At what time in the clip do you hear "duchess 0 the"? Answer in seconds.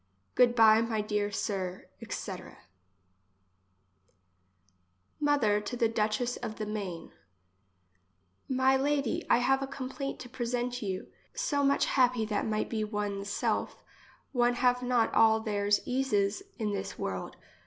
5.87-6.65